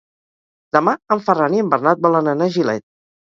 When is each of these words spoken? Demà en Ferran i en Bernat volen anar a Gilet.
Demà 0.77 0.95
en 1.17 1.21
Ferran 1.27 1.57
i 1.57 1.61
en 1.65 1.69
Bernat 1.75 2.01
volen 2.07 2.31
anar 2.33 2.47
a 2.47 2.55
Gilet. 2.59 2.87